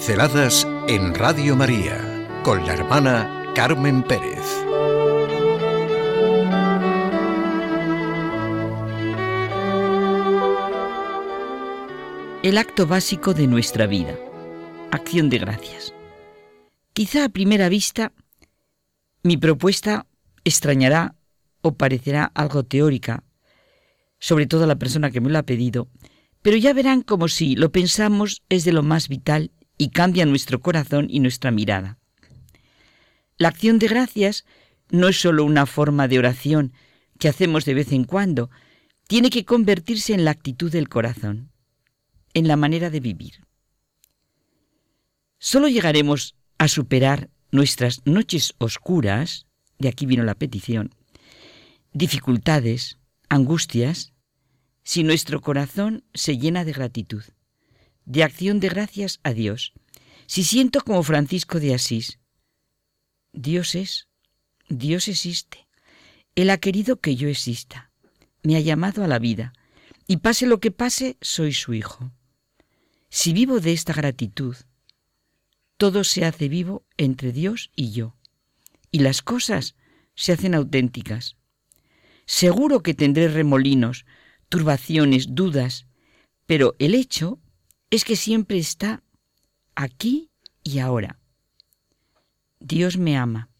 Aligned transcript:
Pinceladas 0.00 0.66
en 0.88 1.14
Radio 1.14 1.54
María 1.56 2.26
con 2.42 2.64
la 2.64 2.72
hermana 2.72 3.52
Carmen 3.54 4.02
Pérez. 4.02 4.40
El 12.42 12.56
acto 12.56 12.86
básico 12.86 13.34
de 13.34 13.46
nuestra 13.46 13.86
vida. 13.86 14.18
Acción 14.90 15.28
de 15.28 15.36
gracias. 15.36 15.92
Quizá 16.94 17.26
a 17.26 17.28
primera 17.28 17.68
vista 17.68 18.14
mi 19.22 19.36
propuesta 19.36 20.06
extrañará 20.44 21.14
o 21.60 21.74
parecerá 21.74 22.24
algo 22.34 22.64
teórica, 22.64 23.22
sobre 24.18 24.46
todo 24.46 24.64
a 24.64 24.66
la 24.66 24.78
persona 24.78 25.10
que 25.10 25.20
me 25.20 25.28
lo 25.28 25.38
ha 25.38 25.42
pedido, 25.42 25.88
pero 26.40 26.56
ya 26.56 26.72
verán 26.72 27.02
como 27.02 27.28
si 27.28 27.54
lo 27.54 27.70
pensamos 27.70 28.42
es 28.48 28.64
de 28.64 28.72
lo 28.72 28.82
más 28.82 29.08
vital 29.08 29.50
y 29.80 29.88
cambia 29.88 30.26
nuestro 30.26 30.60
corazón 30.60 31.06
y 31.08 31.20
nuestra 31.20 31.50
mirada. 31.50 31.96
La 33.38 33.48
acción 33.48 33.78
de 33.78 33.88
gracias 33.88 34.44
no 34.90 35.08
es 35.08 35.18
solo 35.18 35.42
una 35.42 35.64
forma 35.64 36.06
de 36.06 36.18
oración 36.18 36.74
que 37.18 37.28
hacemos 37.30 37.64
de 37.64 37.72
vez 37.72 37.90
en 37.92 38.04
cuando, 38.04 38.50
tiene 39.08 39.30
que 39.30 39.46
convertirse 39.46 40.12
en 40.12 40.26
la 40.26 40.32
actitud 40.32 40.70
del 40.70 40.90
corazón, 40.90 41.50
en 42.34 42.46
la 42.46 42.56
manera 42.56 42.90
de 42.90 43.00
vivir. 43.00 43.46
Solo 45.38 45.66
llegaremos 45.66 46.34
a 46.58 46.68
superar 46.68 47.30
nuestras 47.50 48.02
noches 48.04 48.52
oscuras, 48.58 49.46
de 49.78 49.88
aquí 49.88 50.04
vino 50.04 50.24
la 50.24 50.34
petición, 50.34 50.90
dificultades, 51.94 52.98
angustias, 53.30 54.12
si 54.82 55.04
nuestro 55.04 55.40
corazón 55.40 56.04
se 56.12 56.36
llena 56.36 56.66
de 56.66 56.72
gratitud, 56.72 57.22
de 58.04 58.24
acción 58.24 58.60
de 58.60 58.68
gracias 58.68 59.20
a 59.22 59.32
Dios, 59.32 59.72
si 60.26 60.44
siento 60.44 60.80
como 60.82 61.02
Francisco 61.02 61.60
de 61.60 61.74
Asís, 61.74 62.18
Dios 63.32 63.74
es, 63.74 64.08
Dios 64.68 65.08
existe, 65.08 65.66
Él 66.34 66.50
ha 66.50 66.58
querido 66.58 67.00
que 67.00 67.16
yo 67.16 67.28
exista, 67.28 67.90
me 68.42 68.56
ha 68.56 68.60
llamado 68.60 69.04
a 69.04 69.08
la 69.08 69.18
vida, 69.18 69.52
y 70.06 70.18
pase 70.18 70.46
lo 70.46 70.60
que 70.60 70.70
pase, 70.70 71.16
soy 71.20 71.52
su 71.52 71.74
hijo. 71.74 72.12
Si 73.08 73.32
vivo 73.32 73.60
de 73.60 73.72
esta 73.72 73.92
gratitud, 73.92 74.56
todo 75.76 76.04
se 76.04 76.24
hace 76.24 76.48
vivo 76.48 76.84
entre 76.96 77.32
Dios 77.32 77.70
y 77.74 77.90
yo, 77.90 78.16
y 78.90 79.00
las 79.00 79.22
cosas 79.22 79.76
se 80.14 80.32
hacen 80.32 80.54
auténticas. 80.54 81.36
Seguro 82.26 82.82
que 82.82 82.94
tendré 82.94 83.28
remolinos, 83.28 84.04
turbaciones, 84.48 85.34
dudas, 85.34 85.86
pero 86.46 86.74
el 86.78 86.94
hecho 86.94 87.40
es 87.90 88.04
que 88.04 88.16
siempre 88.16 88.58
está 88.58 89.02
aquí 89.74 90.30
y 90.62 90.78
ahora. 90.78 91.18
Dios 92.60 92.96
me 92.96 93.16
ama 93.16 93.50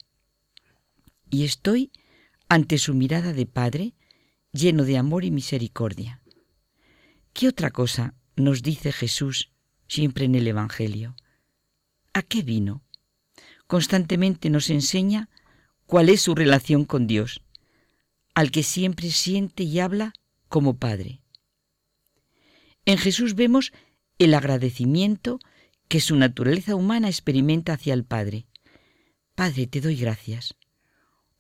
y 1.30 1.44
estoy 1.44 1.90
ante 2.48 2.78
su 2.78 2.94
mirada 2.94 3.32
de 3.32 3.46
Padre 3.46 3.94
lleno 4.52 4.84
de 4.84 4.98
amor 4.98 5.24
y 5.24 5.30
misericordia. 5.30 6.22
¿Qué 7.32 7.48
otra 7.48 7.70
cosa 7.70 8.14
nos 8.36 8.62
dice 8.62 8.92
Jesús 8.92 9.52
siempre 9.88 10.24
en 10.24 10.34
el 10.34 10.46
Evangelio? 10.46 11.16
¿A 12.12 12.22
qué 12.22 12.42
vino? 12.42 12.82
Constantemente 13.66 14.50
nos 14.50 14.68
enseña 14.70 15.28
cuál 15.86 16.08
es 16.08 16.22
su 16.22 16.34
relación 16.34 16.84
con 16.84 17.06
Dios, 17.06 17.42
al 18.34 18.50
que 18.50 18.62
siempre 18.62 19.10
siente 19.10 19.62
y 19.62 19.78
habla 19.80 20.12
como 20.48 20.76
Padre. 20.76 21.22
En 22.84 22.98
Jesús 22.98 23.34
vemos 23.34 23.72
el 24.20 24.34
agradecimiento 24.34 25.40
que 25.88 26.00
su 26.00 26.14
naturaleza 26.14 26.76
humana 26.76 27.08
experimenta 27.08 27.72
hacia 27.72 27.94
el 27.94 28.04
Padre. 28.04 28.46
Padre, 29.34 29.66
te 29.66 29.80
doy 29.80 29.96
gracias. 29.96 30.54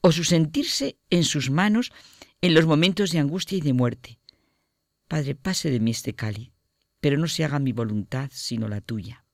O 0.00 0.12
su 0.12 0.24
sentirse 0.24 0.98
en 1.10 1.24
sus 1.24 1.50
manos 1.50 1.92
en 2.40 2.54
los 2.54 2.64
momentos 2.64 3.10
de 3.10 3.18
angustia 3.18 3.58
y 3.58 3.60
de 3.60 3.74
muerte. 3.74 4.18
Padre, 5.08 5.34
pase 5.34 5.70
de 5.70 5.78
mí 5.78 5.90
este 5.90 6.14
cáliz, 6.14 6.52
pero 7.00 7.18
no 7.18 7.28
se 7.28 7.44
haga 7.44 7.58
mi 7.58 7.72
voluntad 7.72 8.30
sino 8.32 8.66
la 8.66 8.80
tuya. 8.80 9.26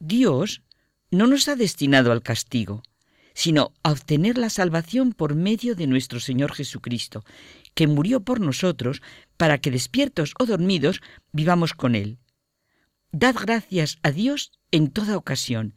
Dios 0.00 0.64
no 1.12 1.28
nos 1.28 1.46
ha 1.46 1.54
destinado 1.54 2.10
al 2.10 2.22
castigo, 2.22 2.82
sino 3.32 3.72
a 3.84 3.92
obtener 3.92 4.38
la 4.38 4.50
salvación 4.50 5.12
por 5.12 5.36
medio 5.36 5.76
de 5.76 5.86
nuestro 5.86 6.18
Señor 6.18 6.52
Jesucristo, 6.52 7.24
que 7.74 7.86
murió 7.86 8.20
por 8.20 8.40
nosotros 8.40 9.02
para 9.36 9.58
que 9.58 9.70
despiertos 9.70 10.34
o 10.38 10.46
dormidos 10.46 11.00
vivamos 11.32 11.74
con 11.74 11.94
Él. 11.94 12.18
Dad 13.12 13.36
gracias 13.40 13.98
a 14.02 14.10
Dios 14.10 14.52
en 14.70 14.90
toda 14.90 15.16
ocasión. 15.16 15.74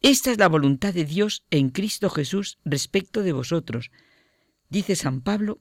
Esta 0.00 0.30
es 0.30 0.38
la 0.38 0.48
voluntad 0.48 0.94
de 0.94 1.04
Dios 1.04 1.44
en 1.50 1.70
Cristo 1.70 2.08
Jesús 2.10 2.58
respecto 2.64 3.22
de 3.22 3.32
vosotros, 3.32 3.90
dice 4.68 4.96
San 4.96 5.20
Pablo 5.20 5.60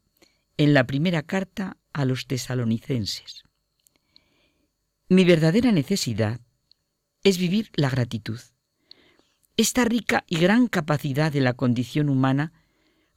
en 0.58 0.74
la 0.74 0.86
primera 0.86 1.24
carta 1.24 1.78
a 1.94 2.06
los 2.06 2.28
tesalonicenses. 2.28 3.44
Mi 5.10 5.24
verdadera 5.24 5.72
necesidad 5.72 6.42
es 7.24 7.38
vivir 7.38 7.72
la 7.76 7.90
gratitud 7.90 8.40
esta 9.58 9.84
rica 9.86 10.24
y 10.28 10.38
gran 10.38 10.68
capacidad 10.68 11.32
de 11.32 11.42
la 11.42 11.54
condición 11.54 12.10
humana 12.10 12.54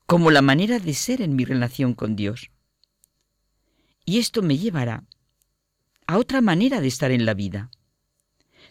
como 0.06 0.30
la 0.30 0.40
manera 0.40 0.78
de 0.78 0.94
ser 0.94 1.20
en 1.20 1.36
mi 1.36 1.44
relación 1.44 1.92
con 1.92 2.16
Dios. 2.16 2.50
Y 4.10 4.18
esto 4.18 4.42
me 4.42 4.58
llevará 4.58 5.04
a 6.08 6.18
otra 6.18 6.40
manera 6.40 6.80
de 6.80 6.88
estar 6.88 7.12
en 7.12 7.24
la 7.24 7.32
vida. 7.32 7.70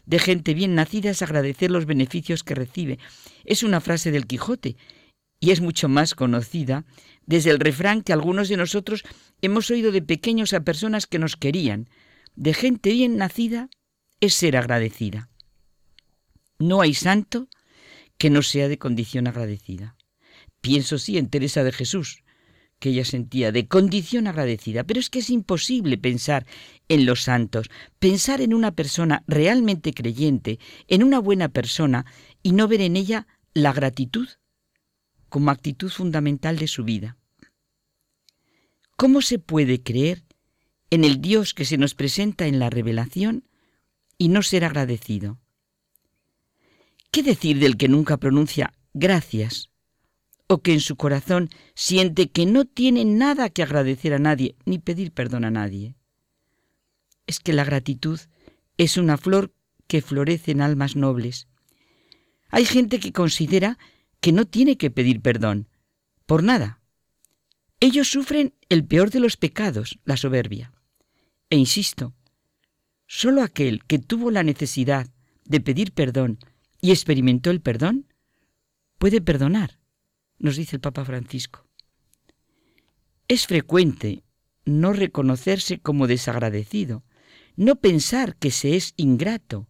De 0.05 0.19
gente 0.19 0.53
bien 0.53 0.75
nacida 0.75 1.11
es 1.11 1.21
agradecer 1.21 1.71
los 1.71 1.85
beneficios 1.85 2.43
que 2.43 2.55
recibe. 2.55 2.99
Es 3.45 3.63
una 3.63 3.79
frase 3.79 4.11
del 4.11 4.27
Quijote 4.27 4.75
y 5.39 5.51
es 5.51 5.61
mucho 5.61 5.87
más 5.87 6.13
conocida 6.13 6.83
desde 7.25 7.51
el 7.51 7.61
refrán 7.61 8.01
que 8.01 8.11
algunos 8.11 8.49
de 8.49 8.57
nosotros 8.57 9.05
hemos 9.41 9.71
oído 9.71 9.93
de 9.93 10.01
pequeños 10.01 10.51
a 10.51 10.65
personas 10.65 11.07
que 11.07 11.19
nos 11.19 11.37
querían. 11.37 11.87
De 12.35 12.53
gente 12.53 12.91
bien 12.91 13.15
nacida 13.15 13.69
es 14.19 14.33
ser 14.33 14.57
agradecida. 14.57 15.29
No 16.57 16.81
hay 16.81 16.93
santo 16.93 17.47
que 18.17 18.29
no 18.29 18.41
sea 18.41 18.67
de 18.67 18.77
condición 18.77 19.25
agradecida. 19.25 19.95
Pienso 20.59 20.97
sí 20.97 21.17
en 21.17 21.29
Teresa 21.29 21.63
de 21.63 21.71
Jesús, 21.71 22.23
que 22.79 22.89
ella 22.89 23.05
sentía 23.05 23.51
de 23.51 23.67
condición 23.67 24.27
agradecida, 24.27 24.83
pero 24.83 24.99
es 24.99 25.09
que 25.09 25.19
es 25.19 25.29
imposible 25.29 25.97
pensar 25.97 26.45
en 26.87 27.05
los 27.05 27.23
santos, 27.23 27.69
pensar 27.99 28.41
en 28.41 28.53
una 28.53 28.71
persona 28.71 29.23
realmente 29.27 29.93
creyente, 29.93 30.59
en 30.87 31.03
una 31.03 31.19
buena 31.19 31.49
persona, 31.49 32.05
y 32.41 32.53
no 32.53 32.67
ver 32.67 32.81
en 32.81 32.95
ella 32.95 33.27
la 33.53 33.73
gratitud 33.73 34.27
como 35.27 35.51
actitud 35.51 35.89
fundamental 35.89 36.57
de 36.57 36.67
su 36.67 36.83
vida. 36.83 37.17
¿Cómo 38.95 39.21
se 39.21 39.39
puede 39.39 39.81
creer 39.81 40.23
en 40.89 41.03
el 41.03 41.21
Dios 41.21 41.53
que 41.53 41.65
se 41.65 41.77
nos 41.77 41.95
presenta 41.95 42.47
en 42.47 42.59
la 42.59 42.69
revelación 42.69 43.47
y 44.17 44.29
no 44.29 44.41
ser 44.41 44.65
agradecido? 44.65 45.39
¿Qué 47.11 47.23
decir 47.23 47.59
del 47.59 47.77
que 47.77 47.87
nunca 47.87 48.17
pronuncia 48.17 48.73
gracias? 48.93 49.69
O 50.51 50.63
que 50.63 50.73
en 50.73 50.79
su 50.79 50.95
corazón 50.95 51.49
siente 51.75 52.31
que 52.31 52.47
no 52.47 52.65
tiene 52.65 53.05
nada 53.05 53.51
que 53.51 53.61
agradecer 53.61 54.15
a 54.15 54.19
nadie 54.19 54.55
ni 54.65 54.79
pedir 54.79 55.11
perdón 55.11 55.45
a 55.45 55.51
nadie. 55.51 55.93
Es 57.27 57.39
que 57.39 57.53
la 57.53 57.63
gratitud 57.63 58.19
es 58.77 58.97
una 58.97 59.17
flor 59.17 59.53
que 59.85 60.01
florece 60.01 60.51
en 60.51 60.61
almas 60.61 60.95
nobles. 60.95 61.47
Hay 62.49 62.65
gente 62.65 62.99
que 62.99 63.13
considera 63.13 63.77
que 64.21 64.31
no 64.31 64.45
tiene 64.45 64.75
que 64.75 64.89
pedir 64.89 65.21
perdón, 65.21 65.67
por 66.25 66.43
nada. 66.43 66.81
Ellos 67.79 68.09
sufren 68.09 68.53
el 68.69 68.85
peor 68.85 69.11
de 69.11 69.19
los 69.19 69.37
pecados, 69.37 69.99
la 70.03 70.17
soberbia. 70.17 70.73
E 71.49 71.57
insisto, 71.57 72.13
solo 73.07 73.43
aquel 73.43 73.83
que 73.85 73.99
tuvo 73.99 74.31
la 74.31 74.43
necesidad 74.43 75.07
de 75.45 75.61
pedir 75.61 75.91
perdón 75.91 76.39
y 76.81 76.91
experimentó 76.91 77.51
el 77.51 77.61
perdón, 77.61 78.07
puede 78.97 79.21
perdonar, 79.21 79.78
nos 80.39 80.55
dice 80.55 80.77
el 80.77 80.81
Papa 80.81 81.05
Francisco. 81.05 81.65
Es 83.27 83.45
frecuente 83.45 84.23
no 84.65 84.93
reconocerse 84.93 85.79
como 85.79 86.07
desagradecido, 86.07 87.03
no 87.55 87.75
pensar 87.75 88.35
que 88.35 88.51
se 88.51 88.75
es 88.75 88.93
ingrato. 88.97 89.67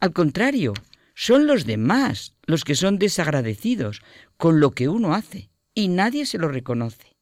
Al 0.00 0.12
contrario, 0.12 0.74
son 1.14 1.46
los 1.46 1.66
demás 1.66 2.34
los 2.46 2.64
que 2.64 2.74
son 2.74 2.98
desagradecidos 2.98 4.02
con 4.36 4.60
lo 4.60 4.72
que 4.72 4.88
uno 4.88 5.14
hace 5.14 5.50
y 5.74 5.88
nadie 5.88 6.26
se 6.26 6.38
lo 6.38 6.48
reconoce. 6.48 7.16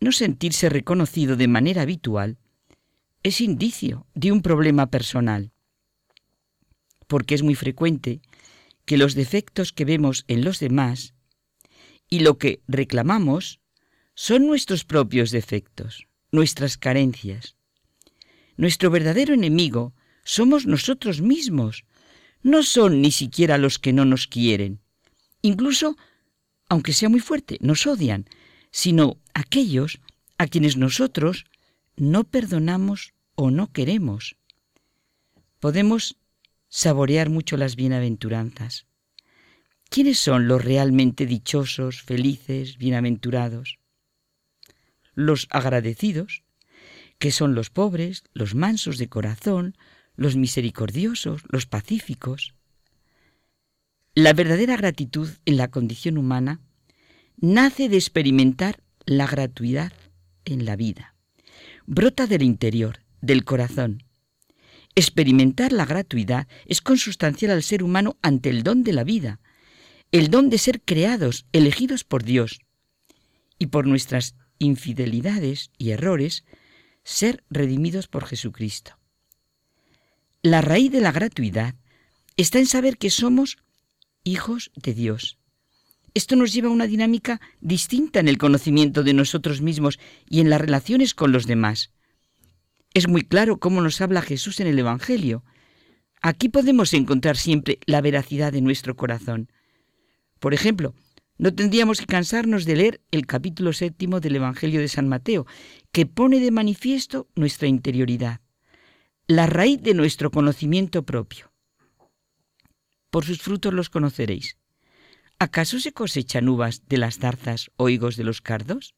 No 0.00 0.12
sentirse 0.12 0.68
reconocido 0.68 1.36
de 1.36 1.48
manera 1.48 1.82
habitual 1.82 2.38
es 3.22 3.40
indicio 3.40 4.06
de 4.14 4.32
un 4.32 4.42
problema 4.42 4.86
personal 4.86 5.54
porque 7.06 7.34
es 7.34 7.42
muy 7.42 7.54
frecuente 7.54 8.20
que 8.84 8.98
los 8.98 9.14
defectos 9.14 9.72
que 9.72 9.84
vemos 9.84 10.24
en 10.28 10.44
los 10.44 10.58
demás 10.60 11.14
y 12.08 12.20
lo 12.20 12.38
que 12.38 12.62
reclamamos 12.68 13.60
son 14.14 14.46
nuestros 14.46 14.84
propios 14.84 15.30
defectos, 15.30 16.06
nuestras 16.30 16.76
carencias. 16.76 17.56
Nuestro 18.56 18.90
verdadero 18.90 19.34
enemigo 19.34 19.94
somos 20.24 20.66
nosotros 20.66 21.20
mismos. 21.20 21.84
No 22.42 22.62
son 22.62 23.00
ni 23.00 23.10
siquiera 23.10 23.58
los 23.58 23.78
que 23.78 23.92
no 23.92 24.04
nos 24.04 24.26
quieren. 24.26 24.80
Incluso, 25.42 25.96
aunque 26.68 26.92
sea 26.92 27.08
muy 27.08 27.20
fuerte, 27.20 27.58
nos 27.60 27.86
odian, 27.86 28.26
sino 28.70 29.18
aquellos 29.34 30.00
a 30.38 30.46
quienes 30.46 30.76
nosotros 30.76 31.46
no 31.96 32.24
perdonamos 32.24 33.14
o 33.34 33.50
no 33.50 33.72
queremos. 33.72 34.36
Podemos 35.60 36.16
saborear 36.74 37.30
mucho 37.30 37.56
las 37.56 37.76
bienaventuranzas. 37.76 38.88
¿Quiénes 39.90 40.18
son 40.18 40.48
los 40.48 40.64
realmente 40.64 41.24
dichosos, 41.24 42.02
felices, 42.02 42.78
bienaventurados? 42.78 43.78
Los 45.14 45.46
agradecidos, 45.50 46.42
que 47.20 47.30
son 47.30 47.54
los 47.54 47.70
pobres, 47.70 48.24
los 48.32 48.56
mansos 48.56 48.98
de 48.98 49.08
corazón, 49.08 49.76
los 50.16 50.34
misericordiosos, 50.34 51.42
los 51.48 51.66
pacíficos. 51.66 52.56
La 54.16 54.32
verdadera 54.32 54.76
gratitud 54.76 55.28
en 55.44 55.56
la 55.56 55.68
condición 55.68 56.18
humana 56.18 56.60
nace 57.36 57.88
de 57.88 57.98
experimentar 57.98 58.82
la 59.06 59.28
gratuidad 59.28 59.92
en 60.44 60.64
la 60.64 60.74
vida. 60.74 61.14
Brota 61.86 62.26
del 62.26 62.42
interior, 62.42 62.98
del 63.20 63.44
corazón. 63.44 64.02
Experimentar 64.96 65.72
la 65.72 65.86
gratuidad 65.86 66.46
es 66.66 66.80
consustancial 66.80 67.50
al 67.50 67.62
ser 67.62 67.82
humano 67.82 68.16
ante 68.22 68.50
el 68.50 68.62
don 68.62 68.84
de 68.84 68.92
la 68.92 69.04
vida, 69.04 69.40
el 70.12 70.28
don 70.30 70.50
de 70.50 70.58
ser 70.58 70.80
creados, 70.82 71.46
elegidos 71.52 72.04
por 72.04 72.22
Dios, 72.22 72.60
y 73.58 73.66
por 73.66 73.86
nuestras 73.86 74.36
infidelidades 74.58 75.70
y 75.78 75.90
errores, 75.90 76.44
ser 77.02 77.42
redimidos 77.50 78.06
por 78.06 78.24
Jesucristo. 78.24 78.98
La 80.42 80.60
raíz 80.60 80.92
de 80.92 81.00
la 81.00 81.10
gratuidad 81.10 81.74
está 82.36 82.58
en 82.58 82.66
saber 82.66 82.98
que 82.98 83.10
somos 83.10 83.56
hijos 84.22 84.70
de 84.76 84.94
Dios. 84.94 85.38
Esto 86.14 86.36
nos 86.36 86.52
lleva 86.52 86.68
a 86.68 86.72
una 86.72 86.86
dinámica 86.86 87.40
distinta 87.60 88.20
en 88.20 88.28
el 88.28 88.38
conocimiento 88.38 89.02
de 89.02 89.14
nosotros 89.14 89.60
mismos 89.60 89.98
y 90.28 90.40
en 90.40 90.50
las 90.50 90.60
relaciones 90.60 91.14
con 91.14 91.32
los 91.32 91.46
demás. 91.46 91.90
Es 92.94 93.08
muy 93.08 93.22
claro 93.22 93.58
cómo 93.58 93.80
nos 93.80 94.00
habla 94.00 94.22
Jesús 94.22 94.60
en 94.60 94.68
el 94.68 94.78
Evangelio. 94.78 95.44
Aquí 96.22 96.48
podemos 96.48 96.94
encontrar 96.94 97.36
siempre 97.36 97.80
la 97.86 98.00
veracidad 98.00 98.52
de 98.52 98.60
nuestro 98.60 98.94
corazón. 98.94 99.50
Por 100.38 100.54
ejemplo, 100.54 100.94
no 101.36 101.52
tendríamos 101.52 101.98
que 101.98 102.06
cansarnos 102.06 102.64
de 102.64 102.76
leer 102.76 103.00
el 103.10 103.26
capítulo 103.26 103.72
séptimo 103.72 104.20
del 104.20 104.36
Evangelio 104.36 104.80
de 104.80 104.86
San 104.86 105.08
Mateo, 105.08 105.44
que 105.90 106.06
pone 106.06 106.38
de 106.38 106.52
manifiesto 106.52 107.28
nuestra 107.34 107.66
interioridad, 107.66 108.40
la 109.26 109.46
raíz 109.46 109.82
de 109.82 109.94
nuestro 109.94 110.30
conocimiento 110.30 111.02
propio. 111.02 111.52
Por 113.10 113.24
sus 113.24 113.42
frutos 113.42 113.74
los 113.74 113.90
conoceréis. 113.90 114.56
¿Acaso 115.40 115.80
se 115.80 115.92
cosechan 115.92 116.48
uvas 116.48 116.86
de 116.86 116.98
las 116.98 117.18
zarzas 117.18 117.72
o 117.76 117.88
higos 117.88 118.16
de 118.16 118.22
los 118.22 118.40
cardos? 118.40 118.94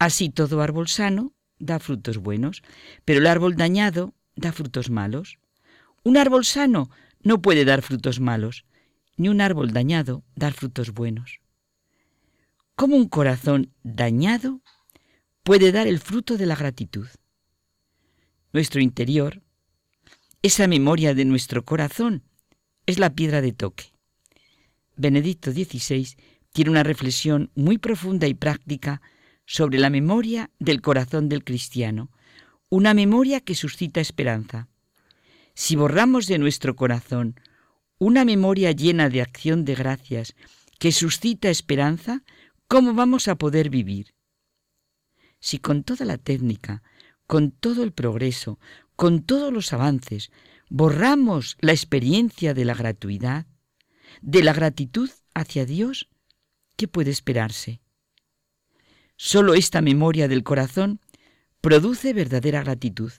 Así 0.00 0.28
todo 0.28 0.60
árbol 0.60 0.88
sano 0.88 1.34
da 1.62 1.78
frutos 1.78 2.18
buenos, 2.18 2.62
pero 3.04 3.20
el 3.20 3.26
árbol 3.26 3.56
dañado 3.56 4.12
da 4.34 4.52
frutos 4.52 4.90
malos. 4.90 5.38
Un 6.02 6.16
árbol 6.16 6.44
sano 6.44 6.90
no 7.22 7.40
puede 7.40 7.64
dar 7.64 7.82
frutos 7.82 8.18
malos, 8.18 8.66
ni 9.16 9.28
un 9.28 9.40
árbol 9.40 9.72
dañado 9.72 10.24
dar 10.34 10.52
frutos 10.52 10.92
buenos. 10.92 11.40
¿Cómo 12.74 12.96
un 12.96 13.08
corazón 13.08 13.72
dañado 13.84 14.60
puede 15.44 15.70
dar 15.70 15.86
el 15.86 16.00
fruto 16.00 16.36
de 16.36 16.46
la 16.46 16.56
gratitud? 16.56 17.06
Nuestro 18.52 18.80
interior, 18.80 19.42
esa 20.42 20.66
memoria 20.66 21.14
de 21.14 21.24
nuestro 21.24 21.64
corazón, 21.64 22.24
es 22.86 22.98
la 22.98 23.14
piedra 23.14 23.40
de 23.40 23.52
toque. 23.52 23.92
Benedicto 24.96 25.52
XVI 25.52 26.16
tiene 26.52 26.70
una 26.72 26.82
reflexión 26.82 27.50
muy 27.54 27.78
profunda 27.78 28.26
y 28.26 28.34
práctica 28.34 29.00
sobre 29.52 29.78
la 29.78 29.90
memoria 29.90 30.50
del 30.58 30.80
corazón 30.80 31.28
del 31.28 31.44
cristiano, 31.44 32.10
una 32.70 32.94
memoria 32.94 33.40
que 33.40 33.54
suscita 33.54 34.00
esperanza. 34.00 34.70
Si 35.52 35.76
borramos 35.76 36.26
de 36.26 36.38
nuestro 36.38 36.74
corazón 36.74 37.38
una 37.98 38.24
memoria 38.24 38.72
llena 38.72 39.10
de 39.10 39.20
acción 39.20 39.66
de 39.66 39.74
gracias 39.74 40.34
que 40.78 40.90
suscita 40.90 41.50
esperanza, 41.50 42.24
¿cómo 42.66 42.94
vamos 42.94 43.28
a 43.28 43.34
poder 43.34 43.68
vivir? 43.68 44.14
Si 45.38 45.58
con 45.58 45.84
toda 45.84 46.06
la 46.06 46.16
técnica, 46.16 46.82
con 47.26 47.50
todo 47.50 47.84
el 47.84 47.92
progreso, 47.92 48.58
con 48.96 49.22
todos 49.22 49.52
los 49.52 49.74
avances, 49.74 50.30
borramos 50.70 51.58
la 51.60 51.72
experiencia 51.72 52.54
de 52.54 52.64
la 52.64 52.72
gratuidad, 52.72 53.46
de 54.22 54.44
la 54.44 54.54
gratitud 54.54 55.10
hacia 55.34 55.66
Dios, 55.66 56.08
¿qué 56.78 56.88
puede 56.88 57.10
esperarse? 57.10 57.81
Solo 59.16 59.54
esta 59.54 59.80
memoria 59.80 60.28
del 60.28 60.42
corazón 60.42 61.00
produce 61.60 62.12
verdadera 62.12 62.62
gratitud. 62.62 63.12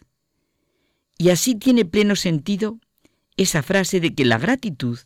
Y 1.17 1.29
así 1.29 1.55
tiene 1.55 1.85
pleno 1.85 2.15
sentido 2.15 2.79
esa 3.37 3.63
frase 3.63 3.99
de 3.99 4.13
que 4.13 4.25
la 4.25 4.37
gratitud 4.37 4.99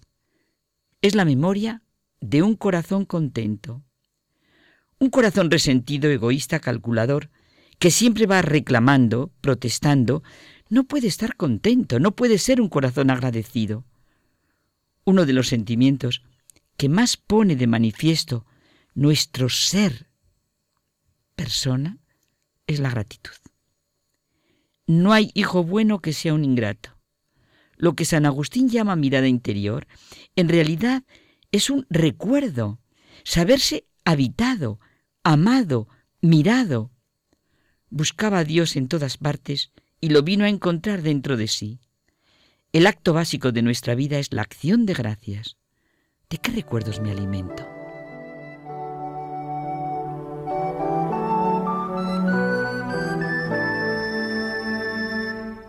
es 1.01 1.16
la 1.16 1.25
memoria 1.25 1.84
de 2.19 2.42
un 2.42 2.56
corazón 2.56 3.06
contento. 3.06 3.84
Un 5.00 5.10
corazón 5.10 5.51
resentido, 5.51 6.10
egoísta, 6.10 6.60
calculador, 6.60 7.30
que 7.78 7.92
siempre 7.92 8.25
va 8.25 8.42
reclamando, 8.42 9.31
protestando, 9.42 10.24
no 10.69 10.86
puede 10.86 11.07
estar 11.07 11.36
contento, 11.36 12.00
no 12.00 12.16
puede 12.16 12.40
ser 12.40 12.60
un 12.60 12.69
corazón 12.69 13.12
agradecido. 13.12 13.86
Uno 15.06 15.25
de 15.25 15.33
los 15.33 15.48
sentimientos 15.48 16.24
que 16.75 16.90
más 16.90 17.18
pone 17.18 17.56
de 17.56 17.68
manifiesto 17.68 18.45
nuestro 18.94 19.50
ser 19.50 20.06
persona 21.38 22.00
es 22.66 22.80
la 22.81 22.89
gratitud. 22.89 23.31
No 24.88 25.13
hay 25.13 25.31
hijo 25.34 25.63
bueno 25.63 26.00
que 26.00 26.12
sea 26.12 26.34
un 26.34 26.44
ingrato. 26.44 26.98
Lo 27.78 27.94
que 27.94 28.06
San 28.06 28.25
Agustín 28.25 28.68
llama 28.68 28.95
mirada 28.95 29.28
interior, 29.28 29.88
en 30.36 30.50
realidad 30.50 31.04
es 31.51 31.69
un 31.69 31.86
recuerdo, 31.89 32.81
saberse 33.24 33.86
habitado, 34.04 34.80
amado, 35.23 35.88
mirado. 36.21 36.92
Buscaba 37.90 38.40
a 38.40 38.44
Dios 38.44 38.76
en 38.76 38.88
todas 38.88 39.18
partes 39.18 39.71
y 40.02 40.09
lo 40.09 40.23
vino 40.23 40.44
a 40.44 40.50
encontrar 40.50 41.02
dentro 41.02 41.38
de 41.38 41.47
sí. 41.47 41.80
El 42.73 42.88
acto 42.88 43.14
básico 43.14 43.52
de 43.52 43.62
nuestra 43.62 43.95
vida 43.95 44.18
es 44.19 44.33
la 44.33 44.42
acción 44.42 44.85
de 44.85 44.94
gracias. 44.94 45.57
¿De 46.30 46.38
qué 46.38 46.52
recuerdos 46.52 47.00
me 47.00 47.12
alimento? 47.12 47.77